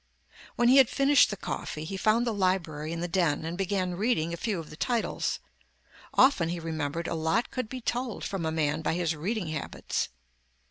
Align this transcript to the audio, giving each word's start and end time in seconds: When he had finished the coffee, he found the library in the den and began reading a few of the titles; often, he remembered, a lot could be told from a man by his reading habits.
When 0.55 0.67
he 0.67 0.77
had 0.77 0.89
finished 0.89 1.29
the 1.29 1.37
coffee, 1.37 1.83
he 1.83 1.95
found 1.95 2.25
the 2.25 2.33
library 2.33 2.91
in 2.91 3.01
the 3.01 3.07
den 3.07 3.45
and 3.45 3.55
began 3.55 3.93
reading 3.93 4.33
a 4.33 4.35
few 4.35 4.57
of 4.59 4.71
the 4.71 4.75
titles; 4.75 5.37
often, 6.15 6.49
he 6.49 6.59
remembered, 6.59 7.07
a 7.07 7.13
lot 7.13 7.51
could 7.51 7.69
be 7.69 7.81
told 7.81 8.23
from 8.23 8.43
a 8.43 8.51
man 8.51 8.81
by 8.81 8.95
his 8.95 9.15
reading 9.15 9.49
habits. 9.49 10.09